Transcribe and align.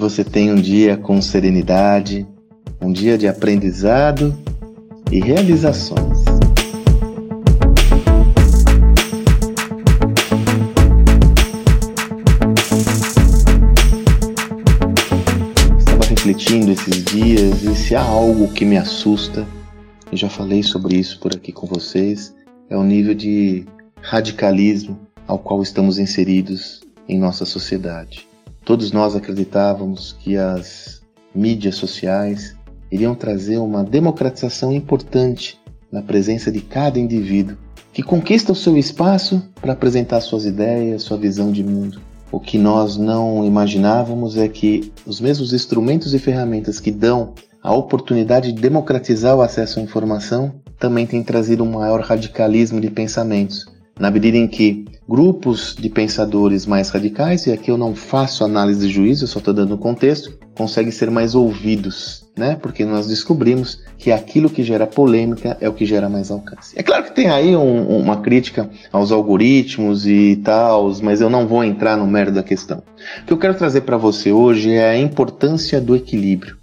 você 0.00 0.24
tenha 0.24 0.54
um 0.54 0.60
dia 0.60 0.96
com 0.96 1.20
serenidade, 1.20 2.26
um 2.80 2.90
dia 2.90 3.18
de 3.18 3.28
aprendizado 3.28 4.34
e 5.12 5.20
realizações. 5.20 6.18
Estava 15.78 16.04
refletindo 16.08 16.72
esses 16.72 17.04
dias 17.04 17.62
e 17.62 17.76
se 17.76 17.94
há 17.94 18.02
algo 18.02 18.48
que 18.48 18.64
me 18.64 18.78
assusta, 18.78 19.46
eu 20.10 20.16
já 20.16 20.30
falei 20.30 20.62
sobre 20.62 20.96
isso 20.96 21.20
por 21.20 21.34
aqui 21.34 21.52
com 21.52 21.66
vocês, 21.66 22.34
é 22.70 22.76
o 22.76 22.82
nível 22.82 23.14
de 23.14 23.66
radicalismo 24.00 24.98
ao 25.26 25.38
qual 25.38 25.62
estamos 25.62 25.98
inseridos 25.98 26.80
em 27.08 27.18
nossa 27.18 27.44
sociedade. 27.44 28.26
Todos 28.64 28.92
nós 28.92 29.16
acreditávamos 29.16 30.16
que 30.20 30.36
as 30.36 31.00
mídias 31.34 31.76
sociais 31.76 32.56
iriam 32.90 33.14
trazer 33.14 33.58
uma 33.58 33.84
democratização 33.84 34.72
importante 34.72 35.58
na 35.90 36.02
presença 36.02 36.50
de 36.50 36.60
cada 36.60 36.98
indivíduo 36.98 37.56
que 37.92 38.02
conquista 38.02 38.52
o 38.52 38.56
seu 38.56 38.76
espaço 38.76 39.42
para 39.60 39.72
apresentar 39.72 40.20
suas 40.20 40.44
ideias, 40.44 41.02
sua 41.02 41.16
visão 41.16 41.50
de 41.50 41.64
mundo. 41.64 42.00
O 42.30 42.38
que 42.38 42.56
nós 42.56 42.96
não 42.96 43.44
imaginávamos 43.44 44.36
é 44.36 44.46
que 44.46 44.92
os 45.04 45.20
mesmos 45.20 45.52
instrumentos 45.52 46.14
e 46.14 46.18
ferramentas 46.18 46.78
que 46.78 46.92
dão 46.92 47.34
a 47.62 47.74
oportunidade 47.74 48.52
de 48.52 48.60
democratizar 48.60 49.36
o 49.36 49.42
acesso 49.42 49.80
à 49.80 49.82
informação 49.82 50.54
também 50.78 51.06
têm 51.06 51.22
trazido 51.22 51.64
um 51.64 51.72
maior 51.72 52.00
radicalismo 52.00 52.80
de 52.80 52.88
pensamentos, 52.90 53.66
na 54.00 54.10
medida 54.10 54.38
em 54.38 54.48
que 54.48 54.86
grupos 55.06 55.76
de 55.78 55.90
pensadores 55.90 56.64
mais 56.64 56.88
radicais, 56.88 57.46
e 57.46 57.52
aqui 57.52 57.70
eu 57.70 57.76
não 57.76 57.94
faço 57.94 58.42
análise 58.42 58.86
de 58.86 58.92
juízo, 58.92 59.24
eu 59.24 59.28
só 59.28 59.40
estou 59.40 59.52
dando 59.52 59.76
contexto, 59.76 60.38
conseguem 60.56 60.90
ser 60.90 61.10
mais 61.10 61.34
ouvidos, 61.34 62.26
né? 62.36 62.56
Porque 62.60 62.84
nós 62.84 63.08
descobrimos 63.08 63.82
que 63.98 64.10
aquilo 64.10 64.48
que 64.48 64.62
gera 64.62 64.86
polêmica 64.86 65.58
é 65.60 65.68
o 65.68 65.74
que 65.74 65.84
gera 65.84 66.08
mais 66.08 66.30
alcance. 66.30 66.78
É 66.78 66.82
claro 66.82 67.04
que 67.04 67.14
tem 67.14 67.28
aí 67.28 67.54
um, 67.54 67.98
uma 67.98 68.22
crítica 68.22 68.70
aos 68.90 69.12
algoritmos 69.12 70.06
e 70.06 70.40
tal, 70.42 70.90
mas 71.02 71.20
eu 71.20 71.28
não 71.28 71.46
vou 71.46 71.62
entrar 71.62 71.98
no 71.98 72.06
mérito 72.06 72.36
da 72.36 72.42
questão. 72.42 72.82
O 73.22 73.26
que 73.26 73.32
eu 73.32 73.38
quero 73.38 73.54
trazer 73.54 73.82
para 73.82 73.98
você 73.98 74.32
hoje 74.32 74.72
é 74.72 74.90
a 74.90 74.98
importância 74.98 75.78
do 75.78 75.94
equilíbrio. 75.94 76.56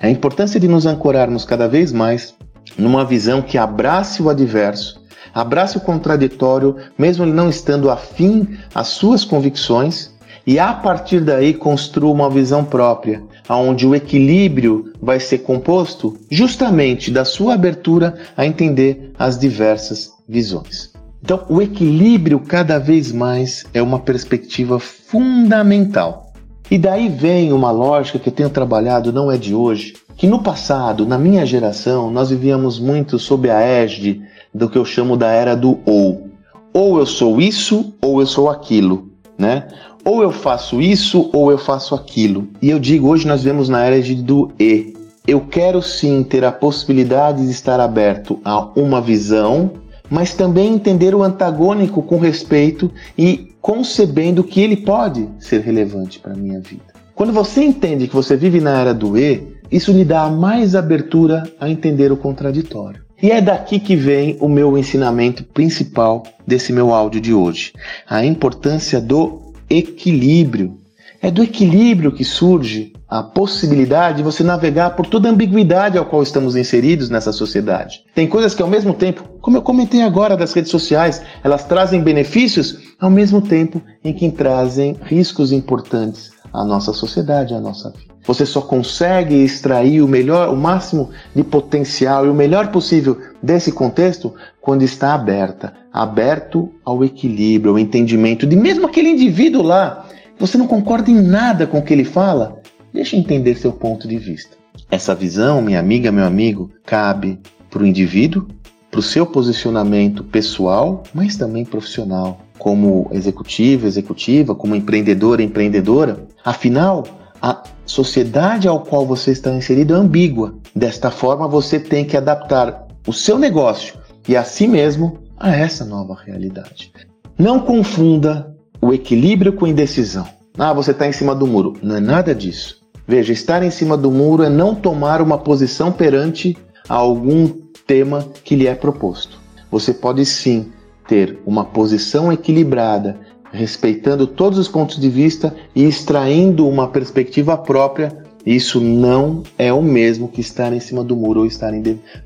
A 0.00 0.08
importância 0.08 0.60
de 0.60 0.68
nos 0.68 0.86
ancorarmos 0.86 1.44
cada 1.44 1.66
vez 1.66 1.90
mais 1.92 2.34
numa 2.78 3.04
visão 3.04 3.42
que 3.42 3.58
abrace 3.58 4.22
o 4.22 4.28
adverso 4.28 5.03
abrace 5.34 5.76
o 5.76 5.80
contraditório, 5.80 6.76
mesmo 6.96 7.26
não 7.26 7.48
estando 7.48 7.90
afim 7.90 8.56
às 8.74 8.88
suas 8.88 9.24
convicções, 9.24 10.14
e 10.46 10.58
a 10.58 10.72
partir 10.72 11.20
daí 11.20 11.54
construa 11.54 12.12
uma 12.12 12.30
visão 12.30 12.64
própria, 12.64 13.22
onde 13.48 13.86
o 13.86 13.94
equilíbrio 13.94 14.92
vai 15.00 15.18
ser 15.18 15.38
composto 15.38 16.16
justamente 16.30 17.10
da 17.10 17.24
sua 17.24 17.54
abertura 17.54 18.14
a 18.36 18.46
entender 18.46 19.12
as 19.18 19.38
diversas 19.38 20.12
visões. 20.28 20.92
Então, 21.22 21.42
o 21.48 21.62
equilíbrio 21.62 22.38
cada 22.40 22.78
vez 22.78 23.10
mais 23.10 23.64
é 23.72 23.80
uma 23.80 23.98
perspectiva 23.98 24.78
fundamental. 24.78 26.32
E 26.70 26.76
daí 26.76 27.08
vem 27.08 27.50
uma 27.52 27.70
lógica 27.70 28.18
que 28.18 28.28
eu 28.28 28.32
tenho 28.32 28.50
trabalhado, 28.50 29.12
não 29.12 29.32
é 29.32 29.38
de 29.38 29.54
hoje, 29.54 29.94
que 30.16 30.26
no 30.26 30.42
passado, 30.42 31.06
na 31.06 31.18
minha 31.18 31.46
geração, 31.46 32.10
nós 32.10 32.28
vivíamos 32.28 32.78
muito 32.78 33.18
sob 33.18 33.48
a 33.48 33.60
égide 33.60 34.22
do 34.54 34.68
que 34.68 34.78
eu 34.78 34.84
chamo 34.84 35.16
da 35.16 35.28
era 35.28 35.56
do 35.56 35.80
ou. 35.84 36.28
Ou 36.72 36.98
eu 36.98 37.06
sou 37.06 37.40
isso 37.40 37.94
ou 38.00 38.20
eu 38.20 38.26
sou 38.26 38.48
aquilo, 38.48 39.10
né? 39.38 39.66
Ou 40.04 40.22
eu 40.22 40.30
faço 40.30 40.80
isso 40.80 41.30
ou 41.32 41.50
eu 41.50 41.58
faço 41.58 41.94
aquilo. 41.94 42.48
E 42.60 42.70
eu 42.70 42.78
digo, 42.78 43.08
hoje 43.08 43.26
nós 43.26 43.42
vemos 43.42 43.68
na 43.68 43.82
era 43.84 44.00
de, 44.00 44.14
do 44.14 44.52
e. 44.60 44.94
Eu 45.26 45.40
quero 45.40 45.80
sim 45.80 46.22
ter 46.22 46.44
a 46.44 46.52
possibilidade 46.52 47.44
de 47.44 47.50
estar 47.50 47.80
aberto 47.80 48.38
a 48.44 48.68
uma 48.78 49.00
visão, 49.00 49.70
mas 50.10 50.34
também 50.34 50.74
entender 50.74 51.14
o 51.14 51.22
antagônico 51.22 52.02
com 52.02 52.18
respeito 52.18 52.90
e 53.16 53.48
concebendo 53.62 54.44
que 54.44 54.60
ele 54.60 54.76
pode 54.76 55.26
ser 55.38 55.62
relevante 55.62 56.18
para 56.18 56.34
a 56.34 56.36
minha 56.36 56.60
vida. 56.60 56.92
Quando 57.14 57.32
você 57.32 57.64
entende 57.64 58.06
que 58.06 58.14
você 58.14 58.36
vive 58.36 58.60
na 58.60 58.78
era 58.78 58.92
do 58.92 59.16
E, 59.16 59.54
isso 59.70 59.92
lhe 59.92 60.04
dá 60.04 60.28
mais 60.28 60.74
abertura 60.74 61.44
a 61.58 61.70
entender 61.70 62.12
o 62.12 62.16
contraditório. 62.16 63.03
E 63.24 63.30
é 63.30 63.40
daqui 63.40 63.80
que 63.80 63.96
vem 63.96 64.36
o 64.38 64.46
meu 64.46 64.76
ensinamento 64.76 65.44
principal 65.44 66.24
desse 66.46 66.74
meu 66.74 66.92
áudio 66.92 67.22
de 67.22 67.32
hoje: 67.32 67.72
a 68.06 68.22
importância 68.22 69.00
do 69.00 69.54
equilíbrio. 69.70 70.78
É 71.22 71.30
do 71.30 71.42
equilíbrio 71.42 72.12
que 72.12 72.22
surge 72.22 72.92
a 73.08 73.22
possibilidade 73.22 74.18
de 74.18 74.22
você 74.22 74.44
navegar 74.44 74.90
por 74.90 75.06
toda 75.06 75.26
a 75.26 75.32
ambiguidade 75.32 75.96
ao 75.96 76.04
qual 76.04 76.22
estamos 76.22 76.54
inseridos 76.54 77.08
nessa 77.08 77.32
sociedade. 77.32 78.02
Tem 78.14 78.26
coisas 78.26 78.54
que 78.54 78.60
ao 78.60 78.68
mesmo 78.68 78.92
tempo, 78.92 79.24
como 79.40 79.56
eu 79.56 79.62
comentei 79.62 80.02
agora 80.02 80.36
das 80.36 80.52
redes 80.52 80.70
sociais, 80.70 81.22
elas 81.42 81.64
trazem 81.64 82.02
benefícios 82.02 82.78
ao 83.00 83.08
mesmo 83.08 83.40
tempo 83.40 83.80
em 84.04 84.12
que 84.12 84.30
trazem 84.30 84.98
riscos 85.02 85.50
importantes 85.50 86.33
à 86.54 86.64
nossa 86.64 86.92
sociedade, 86.92 87.52
à 87.52 87.60
nossa 87.60 87.90
vida. 87.90 88.14
Você 88.24 88.46
só 88.46 88.62
consegue 88.62 89.34
extrair 89.34 90.00
o 90.00 90.08
melhor, 90.08 90.48
o 90.48 90.56
máximo 90.56 91.10
de 91.34 91.42
potencial 91.42 92.24
e 92.24 92.28
o 92.30 92.34
melhor 92.34 92.68
possível 92.68 93.18
desse 93.42 93.72
contexto 93.72 94.32
quando 94.62 94.82
está 94.82 95.12
aberta, 95.12 95.74
aberto 95.92 96.70
ao 96.84 97.04
equilíbrio, 97.04 97.72
ao 97.72 97.78
entendimento 97.78 98.46
de 98.46 98.56
mesmo 98.56 98.86
aquele 98.86 99.10
indivíduo 99.10 99.62
lá, 99.62 100.06
você 100.38 100.56
não 100.56 100.66
concorda 100.66 101.10
em 101.10 101.20
nada 101.20 101.66
com 101.66 101.78
o 101.78 101.82
que 101.82 101.92
ele 101.92 102.04
fala, 102.04 102.62
deixa 102.92 103.16
entender 103.16 103.56
seu 103.56 103.72
ponto 103.72 104.08
de 104.08 104.16
vista. 104.16 104.56
Essa 104.90 105.14
visão, 105.14 105.60
minha 105.60 105.80
amiga, 105.80 106.10
meu 106.10 106.24
amigo, 106.24 106.70
cabe 106.86 107.38
para 107.68 107.82
o 107.82 107.86
indivíduo, 107.86 108.46
para 108.90 109.00
o 109.00 109.02
seu 109.02 109.26
posicionamento 109.26 110.22
pessoal, 110.22 111.02
mas 111.12 111.36
também 111.36 111.64
profissional, 111.64 112.40
como 112.58 113.08
executivo, 113.12 113.86
executiva, 113.86 114.54
como 114.54 114.76
empreendedor, 114.76 115.40
empreendedora. 115.40 116.26
Afinal, 116.44 117.04
a 117.40 117.62
sociedade 117.86 118.68
ao 118.68 118.80
qual 118.80 119.06
você 119.06 119.30
está 119.30 119.50
inserido 119.50 119.94
é 119.94 119.96
ambígua. 119.96 120.54
Desta 120.76 121.10
forma, 121.10 121.48
você 121.48 121.80
tem 121.80 122.04
que 122.04 122.16
adaptar 122.16 122.86
o 123.06 123.12
seu 123.12 123.38
negócio 123.38 123.94
e 124.28 124.36
a 124.36 124.44
si 124.44 124.66
mesmo 124.66 125.18
a 125.38 125.56
essa 125.56 125.84
nova 125.84 126.14
realidade. 126.14 126.92
Não 127.38 127.60
confunda 127.60 128.54
o 128.80 128.92
equilíbrio 128.92 129.54
com 129.54 129.66
indecisão. 129.66 130.26
Ah, 130.58 130.72
você 130.72 130.90
está 130.90 131.08
em 131.08 131.12
cima 131.12 131.34
do 131.34 131.46
muro. 131.46 131.74
Não 131.82 131.96
é 131.96 132.00
nada 132.00 132.34
disso. 132.34 132.84
Veja, 133.06 133.32
estar 133.32 133.62
em 133.62 133.70
cima 133.70 133.96
do 133.96 134.10
muro 134.10 134.42
é 134.42 134.48
não 134.48 134.74
tomar 134.74 135.20
uma 135.20 135.38
posição 135.38 135.90
perante 135.90 136.56
algum 136.88 137.48
tema 137.86 138.26
que 138.44 138.54
lhe 138.54 138.66
é 138.66 138.74
proposto. 138.74 139.38
Você 139.70 139.92
pode 139.92 140.24
sim 140.24 140.72
ter 141.06 141.38
uma 141.44 141.64
posição 141.64 142.32
equilibrada 142.32 143.18
respeitando 143.54 144.26
todos 144.26 144.58
os 144.58 144.68
pontos 144.68 145.00
de 145.00 145.08
vista 145.08 145.54
e 145.74 145.84
extraindo 145.84 146.68
uma 146.68 146.88
perspectiva 146.88 147.56
própria, 147.56 148.24
isso 148.44 148.80
não 148.80 149.42
é 149.56 149.72
o 149.72 149.80
mesmo 149.80 150.28
que 150.28 150.40
estar 150.40 150.72
em 150.72 150.80
cima 150.80 151.02
do 151.02 151.16
muro 151.16 151.40
ou 151.40 151.46
estar 151.46 151.72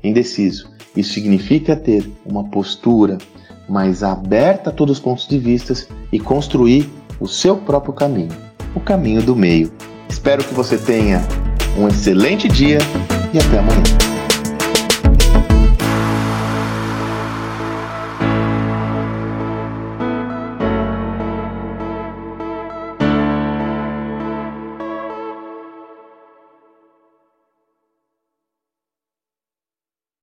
indeciso. 0.03 0.69
Isso 0.97 1.13
significa 1.13 1.75
ter 1.75 2.09
uma 2.25 2.43
postura 2.43 3.17
mais 3.69 4.03
aberta 4.03 4.71
a 4.71 4.73
todos 4.73 4.97
os 4.97 5.03
pontos 5.03 5.27
de 5.27 5.37
vista 5.37 5.73
e 6.11 6.19
construir 6.19 6.89
o 7.19 7.27
seu 7.27 7.55
próprio 7.55 7.93
caminho, 7.93 8.35
o 8.75 8.79
caminho 8.79 9.21
do 9.21 9.35
meio. 9.35 9.71
Espero 10.09 10.43
que 10.43 10.53
você 10.53 10.77
tenha 10.77 11.21
um 11.77 11.87
excelente 11.87 12.47
dia 12.47 12.79
e 13.33 13.37
até 13.37 13.59
amanhã. 13.59 14.18